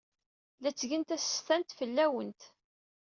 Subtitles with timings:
[0.61, 2.41] La ttgen tasestant fell-awent.